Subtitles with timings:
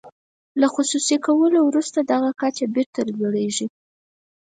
[0.59, 3.67] له خصوصي کولو وروسته دغه کچه بیرته لوړیږي.